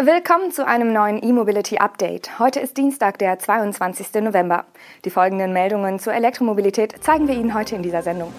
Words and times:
Willkommen 0.00 0.52
zu 0.52 0.64
einem 0.64 0.92
neuen 0.92 1.20
E-Mobility 1.20 1.78
Update. 1.78 2.38
Heute 2.38 2.60
ist 2.60 2.76
Dienstag, 2.76 3.18
der 3.18 3.36
22. 3.36 4.22
November. 4.22 4.64
Die 5.04 5.10
folgenden 5.10 5.52
Meldungen 5.52 5.98
zur 5.98 6.12
Elektromobilität 6.12 7.02
zeigen 7.02 7.26
wir 7.26 7.34
Ihnen 7.34 7.52
heute 7.52 7.74
in 7.74 7.82
dieser 7.82 8.02
Sendung. 8.02 8.32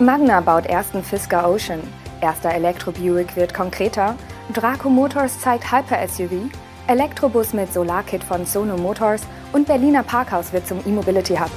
Magna 0.00 0.40
baut 0.40 0.66
ersten 0.66 1.04
Fisker 1.04 1.48
Ocean. 1.48 1.78
Erster 2.20 2.52
Elektro-Buick 2.52 3.36
wird 3.36 3.54
konkreter. 3.54 4.16
Draco 4.52 4.90
Motors 4.90 5.40
zeigt 5.40 5.70
Hyper-SUV. 5.70 6.50
Elektrobus 6.88 7.52
mit 7.52 7.72
Solarkit 7.72 8.24
von 8.24 8.44
Sono 8.46 8.76
Motors 8.76 9.22
und 9.52 9.68
Berliner 9.68 10.02
Parkhaus 10.02 10.52
wird 10.52 10.66
zum 10.66 10.80
E-Mobility 10.84 11.36
Hub. 11.36 11.52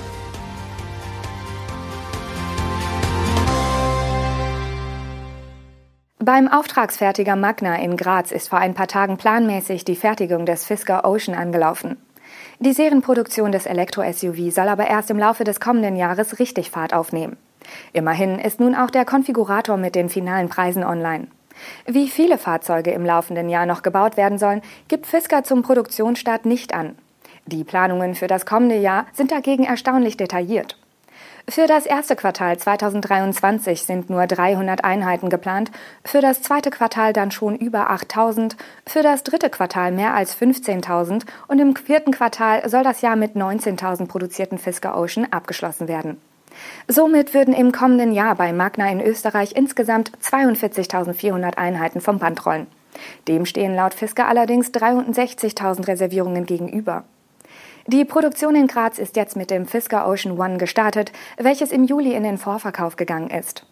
Beim 6.28 6.50
Auftragsfertiger 6.50 7.38
Magna 7.38 7.78
in 7.78 7.96
Graz 7.96 8.34
ist 8.34 8.50
vor 8.50 8.60
ein 8.60 8.74
paar 8.74 8.90
Tagen 8.90 9.16
planmäßig 9.16 9.86
die 9.86 9.96
Fertigung 9.96 10.46
des 10.46 10.66
Fisker 10.66 11.06
Ocean 11.06 11.34
angelaufen. 11.34 11.96
Die 12.60 12.74
Serienproduktion 12.74 13.54
des 13.54 13.66
Elektro-SUV 13.66 14.52
soll 14.52 14.68
aber 14.68 14.88
erst 14.88 15.10
im 15.10 15.20
Laufe 15.20 15.46
des 15.46 15.62
kommenden 15.62 15.96
Jahres 15.96 16.38
richtig 16.40 16.70
Fahrt 16.70 16.94
aufnehmen. 16.94 17.38
Immerhin 17.94 18.40
ist 18.40 18.60
nun 18.60 18.76
auch 18.76 18.90
der 18.90 19.06
Konfigurator 19.06 19.78
mit 19.78 19.96
den 19.96 20.10
finalen 20.10 20.50
Preisen 20.50 20.84
online. 20.84 21.28
Wie 21.86 22.10
viele 22.10 22.38
Fahrzeuge 22.38 22.92
im 22.92 23.06
laufenden 23.06 23.48
Jahr 23.48 23.66
noch 23.66 23.82
gebaut 23.82 24.18
werden 24.18 24.38
sollen, 24.38 24.62
gibt 24.90 25.08
Fisker 25.08 25.46
zum 25.46 25.62
Produktionsstart 25.62 26.46
nicht 26.46 26.74
an. 26.74 26.98
Die 27.46 27.64
Planungen 27.64 28.16
für 28.16 28.28
das 28.28 28.46
kommende 28.46 28.76
Jahr 28.76 29.06
sind 29.14 29.32
dagegen 29.32 29.64
erstaunlich 29.64 30.18
detailliert. 30.18 30.78
Für 31.50 31.66
das 31.66 31.86
erste 31.86 32.18
Quartal 32.18 32.58
2023 32.58 33.84
sind 33.84 34.10
nur 34.10 34.28
300 34.28 34.84
Einheiten 34.84 35.30
geplant, 35.30 35.72
für 36.04 36.20
das 36.20 36.42
zweite 36.42 36.70
Quartal 36.72 37.14
dann 37.14 37.32
schon 37.32 37.56
über 37.56 37.90
8000, 37.90 38.58
für 38.86 39.02
das 39.02 39.24
dritte 39.24 39.50
Quartal 39.50 39.94
mehr 39.94 40.14
als 40.14 40.38
15.000 40.38 41.24
und 41.48 41.60
im 41.60 41.74
vierten 41.74 42.12
Quartal 42.12 42.68
soll 42.70 42.84
das 42.84 43.00
Jahr 43.00 43.16
mit 43.16 43.38
19.000 43.38 44.08
produzierten 44.08 44.58
Fisker 44.58 44.98
Ocean 44.98 45.26
abgeschlossen 45.32 45.88
werden. 45.88 46.20
Somit 46.90 47.34
würden 47.34 47.54
im 47.54 47.72
kommenden 47.72 48.12
Jahr 48.12 48.36
bei 48.36 48.52
Magna 48.52 48.92
in 48.92 49.00
Österreich 49.00 49.56
insgesamt 49.56 50.12
42.400 50.22 51.56
Einheiten 51.56 52.02
vom 52.02 52.20
Band 52.20 52.46
rollen. 52.46 52.68
Dem 53.30 53.46
stehen 53.46 53.74
laut 53.74 53.94
Fisker 53.94 54.28
allerdings 54.28 54.72
63.000 54.72 55.88
Reservierungen 55.88 56.46
gegenüber. 56.46 57.06
Die 57.90 58.04
Produktion 58.04 58.54
in 58.56 58.68
Graz 58.68 59.00
ist 59.00 59.16
jetzt 59.16 59.38
mit 59.38 59.50
dem 59.50 59.66
Fisker 59.66 60.10
Ocean 60.10 60.38
One 60.38 60.58
gestartet, 60.58 61.14
welches 61.38 61.72
im 61.72 61.86
Juli 61.86 62.16
in 62.16 62.24
den 62.24 62.38
Vorverkauf 62.38 62.98
gegangen 62.98 63.30
ist. 63.30 63.66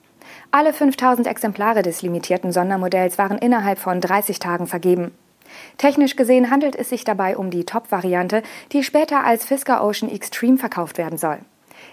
Alle 0.52 0.72
5000 0.72 1.28
Exemplare 1.28 1.82
des 1.82 2.02
limitierten 2.02 2.54
Sondermodells 2.54 3.18
waren 3.18 3.38
innerhalb 3.38 3.78
von 3.78 4.00
30 4.00 4.40
Tagen 4.40 4.68
vergeben. 4.68 5.12
Technisch 5.78 6.16
gesehen 6.16 6.50
handelt 6.50 6.78
es 6.78 6.88
sich 6.88 7.04
dabei 7.04 7.36
um 7.36 7.50
die 7.50 7.66
Top-Variante, 7.66 8.42
die 8.72 8.84
später 8.84 9.26
als 9.26 9.44
Fisker 9.44 9.84
Ocean 9.84 10.10
Extreme 10.10 10.58
verkauft 10.58 10.98
werden 10.98 11.18
soll. 11.18 11.40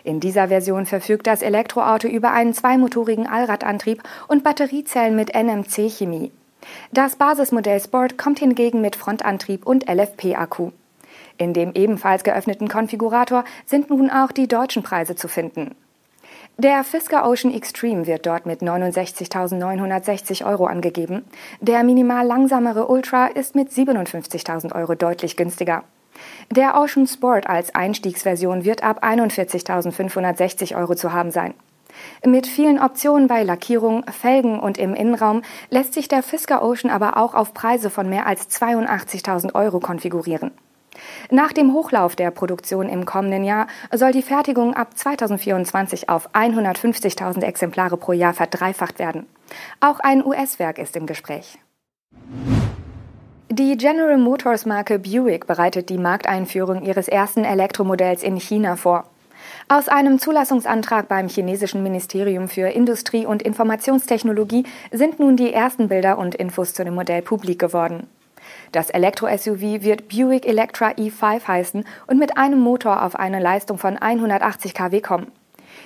In 0.04 0.20
dieser 0.20 0.46
Version 0.46 0.86
verfügt 0.86 1.26
das 1.26 1.42
Elektroauto 1.42 2.06
über 2.06 2.30
einen 2.30 2.54
zweimotorigen 2.54 3.26
Allradantrieb 3.26 4.00
und 4.28 4.44
Batteriezellen 4.44 5.16
mit 5.16 5.34
NMC-Chemie. 5.34 6.30
Das 6.92 7.16
Basismodell 7.16 7.80
Sport 7.80 8.16
kommt 8.16 8.38
hingegen 8.38 8.80
mit 8.80 8.94
Frontantrieb 8.94 9.66
und 9.66 9.88
LFP-Akku. 9.88 10.70
In 11.38 11.52
dem 11.52 11.72
ebenfalls 11.74 12.24
geöffneten 12.24 12.68
Konfigurator 12.68 13.44
sind 13.66 13.90
nun 13.90 14.10
auch 14.10 14.32
die 14.32 14.48
deutschen 14.48 14.82
Preise 14.82 15.14
zu 15.14 15.28
finden. 15.28 15.74
Der 16.58 16.84
Fisker 16.84 17.26
Ocean 17.26 17.52
Extreme 17.54 18.06
wird 18.06 18.26
dort 18.26 18.44
mit 18.44 18.60
69.960 18.60 20.44
Euro 20.44 20.66
angegeben. 20.66 21.24
Der 21.60 21.82
minimal 21.82 22.26
langsamere 22.26 22.88
Ultra 22.88 23.26
ist 23.26 23.54
mit 23.54 23.70
57.000 23.70 24.74
Euro 24.74 24.94
deutlich 24.94 25.36
günstiger. 25.36 25.82
Der 26.50 26.78
Ocean 26.78 27.06
Sport 27.06 27.46
als 27.46 27.74
Einstiegsversion 27.74 28.64
wird 28.64 28.84
ab 28.84 29.02
41.560 29.02 30.76
Euro 30.76 30.94
zu 30.94 31.12
haben 31.12 31.30
sein. 31.30 31.54
Mit 32.24 32.46
vielen 32.46 32.78
Optionen 32.78 33.28
bei 33.28 33.42
Lackierung, 33.42 34.04
Felgen 34.10 34.60
und 34.60 34.78
im 34.78 34.94
Innenraum 34.94 35.42
lässt 35.70 35.94
sich 35.94 36.08
der 36.08 36.22
Fisker 36.22 36.62
Ocean 36.62 36.90
aber 36.90 37.16
auch 37.16 37.34
auf 37.34 37.54
Preise 37.54 37.90
von 37.90 38.08
mehr 38.08 38.26
als 38.26 38.48
82.000 38.50 39.54
Euro 39.54 39.80
konfigurieren. 39.80 40.52
Nach 41.30 41.52
dem 41.52 41.72
Hochlauf 41.72 42.16
der 42.16 42.30
Produktion 42.30 42.88
im 42.88 43.04
kommenden 43.04 43.44
Jahr 43.44 43.66
soll 43.92 44.12
die 44.12 44.22
Fertigung 44.22 44.74
ab 44.74 44.96
2024 44.96 46.08
auf 46.08 46.30
150.000 46.34 47.42
Exemplare 47.42 47.96
pro 47.96 48.12
Jahr 48.12 48.34
verdreifacht 48.34 48.98
werden. 48.98 49.26
Auch 49.80 50.00
ein 50.00 50.24
US-Werk 50.24 50.78
ist 50.78 50.96
im 50.96 51.06
Gespräch. 51.06 51.58
Die 53.50 53.76
General 53.76 54.16
Motors 54.16 54.64
Marke 54.64 54.98
Buick 54.98 55.46
bereitet 55.46 55.90
die 55.90 55.98
Markteinführung 55.98 56.82
ihres 56.82 57.08
ersten 57.08 57.44
Elektromodells 57.44 58.22
in 58.22 58.36
China 58.40 58.76
vor. 58.76 59.04
Aus 59.68 59.88
einem 59.88 60.18
Zulassungsantrag 60.18 61.08
beim 61.08 61.28
chinesischen 61.28 61.82
Ministerium 61.82 62.48
für 62.48 62.68
Industrie 62.68 63.26
und 63.26 63.42
Informationstechnologie 63.42 64.64
sind 64.90 65.20
nun 65.20 65.36
die 65.36 65.52
ersten 65.52 65.88
Bilder 65.88 66.18
und 66.18 66.34
Infos 66.34 66.72
zu 66.74 66.84
dem 66.84 66.94
Modell 66.94 67.22
publik 67.22 67.58
geworden. 67.58 68.08
Das 68.72 68.90
Elektro-SUV 68.90 69.82
wird 69.82 70.08
Buick 70.08 70.46
Electra 70.46 70.90
E5 70.90 71.46
heißen 71.46 71.84
und 72.06 72.18
mit 72.18 72.36
einem 72.36 72.60
Motor 72.60 73.02
auf 73.02 73.16
eine 73.16 73.40
Leistung 73.40 73.78
von 73.78 73.98
180 73.98 74.74
kW 74.74 75.00
kommen. 75.00 75.32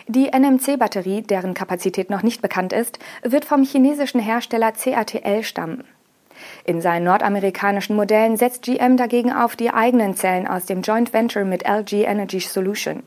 Die 0.08 0.30
NMC-Batterie, 0.32 1.22
deren 1.22 1.54
Kapazität 1.54 2.10
noch 2.10 2.22
nicht 2.22 2.42
bekannt 2.42 2.72
ist, 2.72 2.98
wird 3.22 3.44
vom 3.44 3.64
chinesischen 3.64 4.20
Hersteller 4.20 4.72
CATL 4.72 5.42
stammen. 5.42 5.84
In 6.64 6.80
seinen 6.80 7.04
nordamerikanischen 7.04 7.96
Modellen 7.96 8.36
setzt 8.36 8.62
GM 8.62 8.96
dagegen 8.96 9.32
auf 9.32 9.56
die 9.56 9.70
eigenen 9.70 10.14
Zellen 10.14 10.46
aus 10.46 10.66
dem 10.66 10.82
Joint 10.82 11.12
Venture 11.12 11.44
mit 11.44 11.66
LG 11.66 12.04
Energy 12.04 12.40
Solution. 12.40 13.02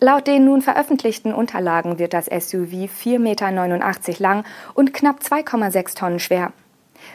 Laut 0.00 0.26
den 0.26 0.44
nun 0.44 0.62
veröffentlichten 0.62 1.34
Unterlagen 1.34 1.98
wird 1.98 2.14
das 2.14 2.26
SUV 2.26 2.88
4,89 2.88 3.18
Meter 3.18 4.22
lang 4.22 4.44
und 4.74 4.94
knapp 4.94 5.20
2,6 5.20 5.96
Tonnen 5.96 6.18
schwer. 6.18 6.52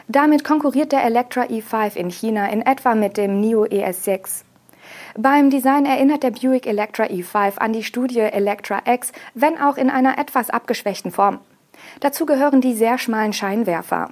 Damit 0.08 0.44
konkurriert 0.44 0.92
der 0.92 1.04
Electra 1.04 1.42
E5 1.42 1.96
in 1.96 2.10
China 2.10 2.48
in 2.48 2.62
etwa 2.62 2.94
mit 2.94 3.16
dem 3.16 3.40
NIO 3.40 3.64
ES6. 3.64 4.42
Beim 5.16 5.50
Design 5.50 5.86
erinnert 5.86 6.22
der 6.22 6.30
Buick 6.30 6.66
Electra 6.66 7.04
E5 7.04 7.58
an 7.58 7.72
die 7.72 7.84
Studie 7.84 8.20
Electra 8.20 8.82
X, 8.84 9.12
wenn 9.34 9.58
auch 9.60 9.76
in 9.76 9.90
einer 9.90 10.18
etwas 10.18 10.50
abgeschwächten 10.50 11.10
Form. 11.10 11.38
Dazu 12.00 12.26
gehören 12.26 12.60
die 12.60 12.74
sehr 12.74 12.98
schmalen 12.98 13.32
Scheinwerfer. 13.32 14.10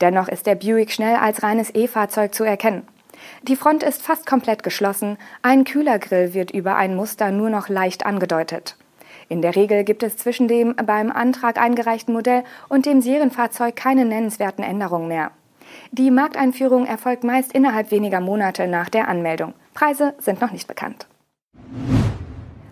Dennoch 0.00 0.28
ist 0.28 0.46
der 0.46 0.54
Buick 0.54 0.92
schnell 0.92 1.16
als 1.16 1.42
reines 1.42 1.74
E-Fahrzeug 1.74 2.34
zu 2.34 2.44
erkennen. 2.44 2.86
Die 3.42 3.56
Front 3.56 3.82
ist 3.82 4.02
fast 4.02 4.26
komplett 4.26 4.62
geschlossen, 4.62 5.16
ein 5.42 5.64
Kühlergrill 5.64 6.34
wird 6.34 6.50
über 6.50 6.76
ein 6.76 6.94
Muster 6.94 7.30
nur 7.30 7.50
noch 7.50 7.68
leicht 7.68 8.04
angedeutet. 8.04 8.76
In 9.28 9.42
der 9.42 9.56
Regel 9.56 9.84
gibt 9.84 10.02
es 10.02 10.16
zwischen 10.16 10.46
dem 10.46 10.74
beim 10.76 11.10
Antrag 11.10 11.58
eingereichten 11.58 12.14
Modell 12.14 12.44
und 12.68 12.86
dem 12.86 13.00
Serienfahrzeug 13.00 13.74
keine 13.74 14.04
nennenswerten 14.04 14.62
Änderungen 14.62 15.08
mehr. 15.08 15.32
Die 15.90 16.10
Markteinführung 16.10 16.86
erfolgt 16.86 17.24
meist 17.24 17.52
innerhalb 17.52 17.90
weniger 17.90 18.20
Monate 18.20 18.68
nach 18.68 18.88
der 18.88 19.08
Anmeldung. 19.08 19.54
Preise 19.74 20.14
sind 20.18 20.40
noch 20.40 20.52
nicht 20.52 20.68
bekannt. 20.68 21.06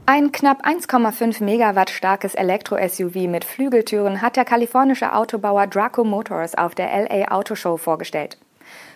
Ein 0.07 0.33
knapp 0.33 0.67
1,5 0.67 1.43
Megawatt 1.43 1.91
starkes 1.91 2.35
Elektro-SUV 2.35 3.27
mit 3.27 3.45
Flügeltüren 3.45 4.21
hat 4.21 4.37
der 4.37 4.45
kalifornische 4.45 5.15
Autobauer 5.15 5.67
Draco 5.67 6.05
Motors 6.05 6.55
auf 6.55 6.75
der 6.75 6.89
LA 6.89 7.33
Auto 7.33 7.55
Show 7.55 7.79
vorgestellt. 7.79 8.37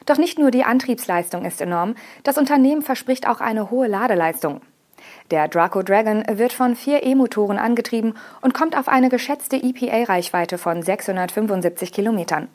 Doch 0.05 0.19
nicht 0.19 0.39
nur 0.39 0.51
die 0.51 0.65
Antriebsleistung 0.65 1.45
ist 1.45 1.61
enorm, 1.61 1.95
das 2.25 2.39
Unternehmen 2.39 2.83
verspricht 2.83 3.27
auch 3.27 3.41
eine 3.41 3.71
hohe 3.71 3.89
Ladeleistung. 3.89 4.61
Der 5.31 5.47
Draco 5.49 5.83
Dragon 5.83 6.25
wird 6.27 6.53
von 6.53 6.75
vier 6.75 7.03
E-Motoren 7.03 7.59
angetrieben 7.59 8.15
und 8.41 8.55
kommt 8.55 8.77
auf 8.77 8.89
eine 8.89 9.11
geschätzte 9.11 9.57
EPA-Reichweite 9.57 10.57
von 10.57 10.83
675 10.83 11.93
Kilometern. 11.93 12.49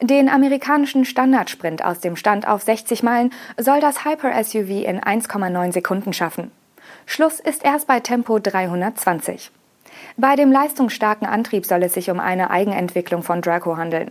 Den 0.00 0.30
amerikanischen 0.30 1.04
Standardsprint 1.04 1.84
aus 1.84 2.00
dem 2.00 2.16
Stand 2.16 2.48
auf 2.48 2.62
60 2.62 3.02
Meilen 3.02 3.32
soll 3.58 3.80
das 3.80 4.06
Hyper-SUV 4.06 4.84
in 4.84 5.00
1,9 5.00 5.72
Sekunden 5.72 6.14
schaffen. 6.14 6.50
Schluss 7.04 7.40
ist 7.40 7.62
erst 7.64 7.86
bei 7.86 8.00
Tempo 8.00 8.38
320. 8.38 9.50
Bei 10.16 10.36
dem 10.36 10.50
leistungsstarken 10.50 11.26
Antrieb 11.26 11.66
soll 11.66 11.82
es 11.82 11.94
sich 11.94 12.10
um 12.10 12.20
eine 12.20 12.50
Eigenentwicklung 12.50 13.22
von 13.22 13.42
Draco 13.42 13.76
handeln. 13.76 14.10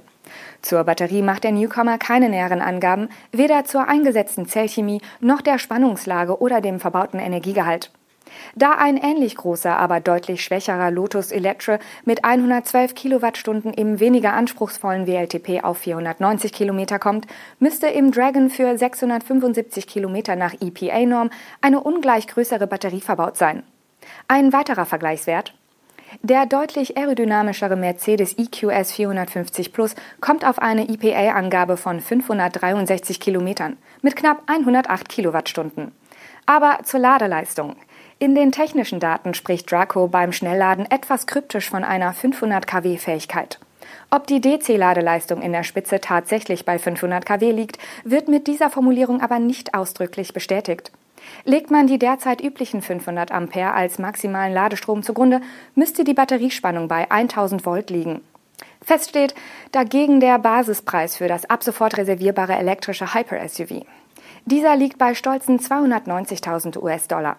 Zur 0.61 0.83
Batterie 0.83 1.21
macht 1.21 1.43
der 1.43 1.51
Newcomer 1.51 1.97
keine 1.97 2.29
näheren 2.29 2.61
Angaben, 2.61 3.09
weder 3.31 3.65
zur 3.65 3.87
eingesetzten 3.87 4.47
Zellchemie 4.47 5.01
noch 5.19 5.41
der 5.41 5.59
Spannungslage 5.59 6.41
oder 6.41 6.61
dem 6.61 6.79
verbauten 6.79 7.19
Energiegehalt. 7.19 7.91
Da 8.55 8.73
ein 8.73 8.97
ähnlich 8.97 9.35
großer, 9.35 9.77
aber 9.77 9.99
deutlich 9.99 10.43
schwächerer 10.43 10.91
Lotus 10.91 11.31
Electra 11.31 11.79
mit 12.05 12.23
112 12.23 12.95
Kilowattstunden 12.95 13.73
im 13.73 13.99
weniger 13.99 14.33
anspruchsvollen 14.33 15.07
WLTP 15.07 15.63
auf 15.63 15.77
490 15.79 16.51
Kilometer 16.53 16.99
kommt, 16.99 17.27
müsste 17.59 17.87
im 17.87 18.11
Dragon 18.11 18.49
für 18.49 18.77
675 18.77 19.87
Kilometer 19.87 20.35
nach 20.35 20.53
EPA-Norm 20.59 21.29
eine 21.61 21.81
ungleich 21.81 22.27
größere 22.27 22.67
Batterie 22.67 23.01
verbaut 23.01 23.37
sein. 23.37 23.63
Ein 24.27 24.53
weiterer 24.53 24.85
Vergleichswert 24.85 25.53
Der 26.21 26.45
deutlich 26.45 26.97
aerodynamischere 26.97 27.75
Mercedes 27.75 28.37
EQS 28.37 28.91
450 28.93 29.73
Plus 29.73 29.95
kommt 30.21 30.45
auf 30.45 30.59
eine 30.59 30.87
EPA-Angabe 30.89 31.77
von 31.77 31.99
563 31.99 33.19
Kilometern 33.19 33.77
mit 34.01 34.15
knapp 34.15 34.43
108 34.47 35.09
Kilowattstunden. 35.09 35.91
Aber 36.45 36.79
zur 36.83 37.01
Ladeleistung. 37.01 37.75
In 38.19 38.33
den 38.33 38.51
technischen 38.51 38.99
Daten 38.99 39.33
spricht 39.33 39.71
Draco 39.71 40.07
beim 40.07 40.31
Schnellladen 40.31 40.89
etwas 40.89 41.27
kryptisch 41.27 41.69
von 41.69 41.83
einer 41.83 42.13
500 42.13 42.65
kW 42.65 42.97
Fähigkeit. 42.97 43.59
Ob 44.09 44.25
die 44.27 44.41
DC-Ladeleistung 44.41 45.41
in 45.41 45.51
der 45.51 45.63
Spitze 45.63 45.99
tatsächlich 45.99 46.65
bei 46.65 46.79
500 46.79 47.25
kW 47.25 47.51
liegt, 47.51 47.77
wird 48.03 48.27
mit 48.27 48.47
dieser 48.47 48.69
Formulierung 48.69 49.21
aber 49.21 49.39
nicht 49.39 49.73
ausdrücklich 49.73 50.33
bestätigt. 50.33 50.91
Legt 51.43 51.71
man 51.71 51.87
die 51.87 51.99
derzeit 51.99 52.41
üblichen 52.41 52.81
500 52.81 53.31
Ampere 53.31 53.73
als 53.73 53.99
maximalen 53.99 54.53
Ladestrom 54.53 55.03
zugrunde, 55.03 55.41
müsste 55.75 56.03
die 56.03 56.13
Batteriespannung 56.13 56.87
bei 56.87 57.09
1000 57.09 57.65
Volt 57.65 57.89
liegen. 57.89 58.21
Fest 58.83 59.09
steht 59.09 59.35
dagegen 59.71 60.19
der 60.19 60.39
Basispreis 60.39 61.17
für 61.17 61.27
das 61.27 61.49
ab 61.49 61.63
sofort 61.63 61.97
reservierbare 61.97 62.55
elektrische 62.55 63.13
Hyper-SUV. 63.13 63.85
Dieser 64.45 64.75
liegt 64.75 64.97
bei 64.97 65.13
stolzen 65.13 65.59
290.000 65.59 66.81
US-Dollar. 66.81 67.37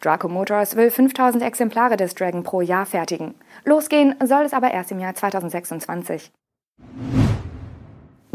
Draco 0.00 0.28
Motors 0.28 0.76
will 0.76 0.90
5000 0.90 1.42
Exemplare 1.42 1.96
des 1.96 2.14
Dragon 2.14 2.42
pro 2.42 2.62
Jahr 2.62 2.86
fertigen. 2.86 3.34
Losgehen 3.64 4.14
soll 4.24 4.44
es 4.44 4.54
aber 4.54 4.70
erst 4.70 4.90
im 4.90 5.00
Jahr 5.00 5.14
2026. 5.14 6.30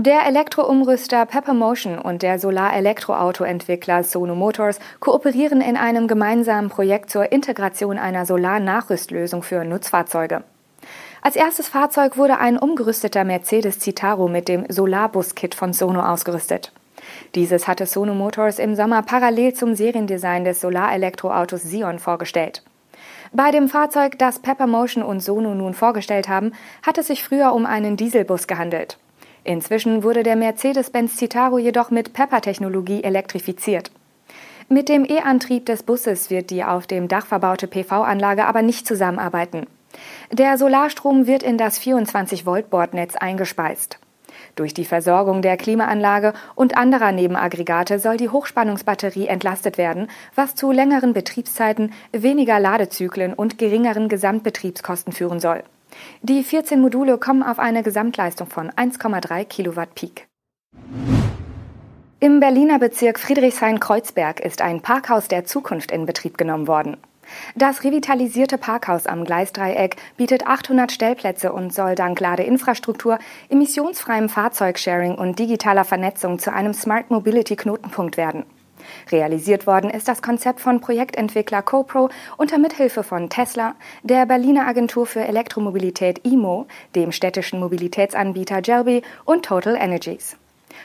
Der 0.03 0.25
Elektroumrüster 0.25 1.27
Pepper 1.27 1.53
Motion 1.53 1.99
und 1.99 2.23
der 2.23 2.39
Solar-Elektroauto-Entwickler 2.39 4.03
Sono 4.03 4.33
Motors 4.33 4.79
kooperieren 4.99 5.61
in 5.61 5.77
einem 5.77 6.07
gemeinsamen 6.07 6.71
Projekt 6.71 7.11
zur 7.11 7.31
Integration 7.31 7.99
einer 7.99 8.25
Solar-Nachrüstlösung 8.25 9.43
für 9.43 9.63
Nutzfahrzeuge. 9.63 10.43
Als 11.21 11.35
erstes 11.35 11.67
Fahrzeug 11.67 12.17
wurde 12.17 12.39
ein 12.39 12.57
umgerüsteter 12.57 13.23
Mercedes 13.23 13.79
Citaro 13.79 14.27
mit 14.27 14.47
dem 14.47 14.65
Solarbus-Kit 14.69 15.53
von 15.53 15.71
Sono 15.71 16.01
ausgerüstet. 16.01 16.71
Dieses 17.35 17.67
hatte 17.67 17.85
Sono 17.85 18.15
Motors 18.15 18.57
im 18.57 18.73
Sommer 18.73 19.03
parallel 19.03 19.53
zum 19.53 19.75
Seriendesign 19.75 20.45
des 20.45 20.61
Solar-Elektroautos 20.61 21.61
Sion 21.61 21.99
vorgestellt. 21.99 22.63
Bei 23.33 23.51
dem 23.51 23.69
Fahrzeug, 23.69 24.17
das 24.17 24.39
Pepper 24.39 24.65
Motion 24.65 25.03
und 25.03 25.19
Sono 25.19 25.53
nun 25.53 25.75
vorgestellt 25.75 26.27
haben, 26.27 26.53
hat 26.81 26.97
es 26.97 27.05
sich 27.05 27.23
früher 27.23 27.53
um 27.53 27.67
einen 27.67 27.97
Dieselbus 27.97 28.47
gehandelt. 28.47 28.97
Inzwischen 29.43 30.03
wurde 30.03 30.23
der 30.23 30.35
Mercedes-Benz 30.35 31.17
Citaro 31.17 31.57
jedoch 31.57 31.89
mit 31.89 32.13
Pepper-Technologie 32.13 33.03
elektrifiziert. 33.03 33.91
Mit 34.69 34.87
dem 34.87 35.03
E-Antrieb 35.03 35.65
des 35.65 35.83
Busses 35.83 36.29
wird 36.29 36.49
die 36.49 36.63
auf 36.63 36.87
dem 36.87 37.07
Dach 37.07 37.25
verbaute 37.25 37.67
PV-Anlage 37.67 38.45
aber 38.45 38.61
nicht 38.61 38.87
zusammenarbeiten. 38.87 39.67
Der 40.31 40.57
Solarstrom 40.57 41.27
wird 41.27 41.43
in 41.43 41.57
das 41.57 41.79
24-Volt-Bordnetz 41.81 43.15
eingespeist. 43.15 43.99
Durch 44.55 44.73
die 44.73 44.85
Versorgung 44.85 45.41
der 45.41 45.57
Klimaanlage 45.57 46.33
und 46.55 46.77
anderer 46.77 47.11
Nebenaggregate 47.11 47.99
soll 47.99 48.17
die 48.17 48.29
Hochspannungsbatterie 48.29 49.27
entlastet 49.27 49.77
werden, 49.77 50.07
was 50.35 50.55
zu 50.55 50.71
längeren 50.71 51.13
Betriebszeiten, 51.13 51.93
weniger 52.11 52.59
Ladezyklen 52.59 53.33
und 53.33 53.57
geringeren 53.57 54.07
Gesamtbetriebskosten 54.07 55.13
führen 55.13 55.39
soll. 55.39 55.63
Die 56.21 56.43
14 56.43 56.79
Module 56.79 57.17
kommen 57.17 57.43
auf 57.43 57.59
eine 57.59 57.83
Gesamtleistung 57.83 58.47
von 58.47 58.69
1,3 58.71 59.45
Kilowatt 59.45 59.95
Peak. 59.95 60.27
Im 62.19 62.39
Berliner 62.39 62.77
Bezirk 62.77 63.19
Friedrichshain-Kreuzberg 63.19 64.39
ist 64.41 64.61
ein 64.61 64.81
Parkhaus 64.81 65.27
der 65.27 65.45
Zukunft 65.45 65.91
in 65.91 66.05
Betrieb 66.05 66.37
genommen 66.37 66.67
worden. 66.67 66.97
Das 67.55 67.83
revitalisierte 67.83 68.57
Parkhaus 68.57 69.07
am 69.07 69.25
Gleisdreieck 69.25 69.95
bietet 70.17 70.45
800 70.45 70.91
Stellplätze 70.91 71.51
und 71.51 71.73
soll 71.73 71.95
dank 71.95 72.19
Ladeinfrastruktur, 72.19 73.17
emissionsfreiem 73.49 74.29
Fahrzeugsharing 74.29 75.15
und 75.15 75.39
digitaler 75.39 75.83
Vernetzung 75.83 76.39
zu 76.39 76.53
einem 76.53 76.73
Smart 76.73 77.09
Mobility 77.09 77.55
Knotenpunkt 77.55 78.17
werden. 78.17 78.45
Realisiert 79.11 79.67
worden 79.67 79.89
ist 79.89 80.07
das 80.07 80.21
Konzept 80.21 80.59
von 80.59 80.81
Projektentwickler 80.81 81.61
CoPro 81.61 82.09
unter 82.37 82.57
Mithilfe 82.57 83.03
von 83.03 83.29
Tesla, 83.29 83.75
der 84.03 84.25
Berliner 84.25 84.67
Agentur 84.67 85.05
für 85.05 85.21
Elektromobilität 85.21 86.25
IMO, 86.25 86.67
dem 86.95 87.11
städtischen 87.11 87.59
Mobilitätsanbieter 87.59 88.61
Jelby 88.63 89.01
und 89.25 89.45
Total 89.45 89.75
Energies. 89.75 90.37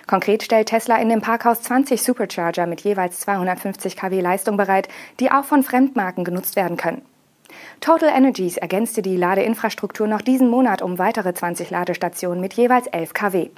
Konkret 0.06 0.42
stellt 0.42 0.68
Tesla 0.68 0.96
in 0.96 1.08
dem 1.08 1.20
Parkhaus 1.20 1.62
20 1.62 2.02
Supercharger 2.02 2.66
mit 2.66 2.80
jeweils 2.82 3.20
250 3.20 3.96
kW 3.96 4.20
Leistung 4.20 4.56
bereit, 4.56 4.88
die 5.20 5.30
auch 5.30 5.44
von 5.44 5.62
Fremdmarken 5.62 6.24
genutzt 6.24 6.56
werden 6.56 6.76
können. 6.76 7.02
Total 7.80 8.08
Energies 8.08 8.56
ergänzte 8.56 9.02
die 9.02 9.16
Ladeinfrastruktur 9.16 10.06
noch 10.06 10.22
diesen 10.22 10.48
Monat 10.48 10.82
um 10.82 10.98
weitere 10.98 11.34
20 11.34 11.70
Ladestationen 11.70 12.40
mit 12.40 12.54
jeweils 12.54 12.86
11 12.88 13.14
kW. 13.14 13.50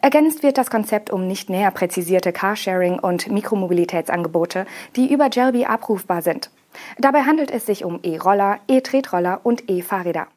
Ergänzt 0.00 0.42
wird 0.42 0.58
das 0.58 0.70
Konzept 0.70 1.10
um 1.10 1.26
nicht 1.26 1.50
näher 1.50 1.70
präzisierte 1.70 2.32
Carsharing- 2.32 3.00
und 3.00 3.30
Mikromobilitätsangebote, 3.30 4.66
die 4.96 5.12
über 5.12 5.28
Jelby 5.30 5.64
abrufbar 5.66 6.22
sind. 6.22 6.50
Dabei 6.98 7.22
handelt 7.22 7.50
es 7.50 7.66
sich 7.66 7.84
um 7.84 8.00
E-Roller, 8.02 8.58
E-Tretroller 8.68 9.40
und 9.42 9.68
E-Fahrräder. 9.68 10.28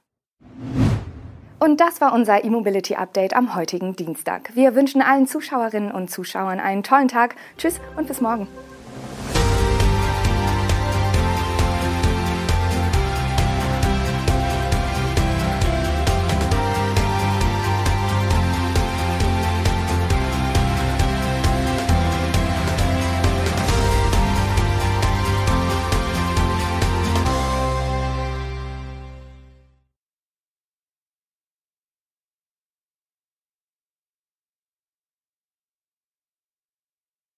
Und 1.59 1.79
das 1.79 2.01
war 2.01 2.13
unser 2.13 2.43
E-Mobility 2.43 2.95
Update 2.95 3.35
am 3.35 3.55
heutigen 3.55 3.95
Dienstag. 3.95 4.51
Wir 4.53 4.75
wünschen 4.75 5.01
allen 5.01 5.27
Zuschauerinnen 5.27 5.91
und 5.91 6.11
Zuschauern 6.11 6.59
einen 6.59 6.83
tollen 6.83 7.07
Tag. 7.07 7.35
Tschüss 7.57 7.79
und 7.95 8.07
bis 8.07 8.19
morgen. 8.19 8.47